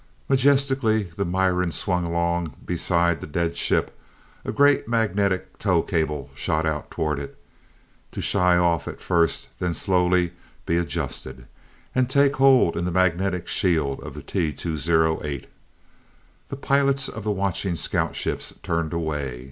[0.27, 3.95] Majestically the Miran swung along beside the dead ship,
[4.43, 7.37] a great magnetic tow cable shot out toward it,
[8.11, 10.33] to shy off at first, then slowly to
[10.65, 11.45] be adjusted,
[11.93, 15.45] and take hold in the magnetic shield of the T 208.
[16.49, 19.39] The pilots of the watching scout ships turned away.